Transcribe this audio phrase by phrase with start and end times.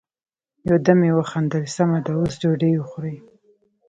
[0.67, 3.15] يو دم يې وخندل: سمه ده، اوس ډوډی وخورئ!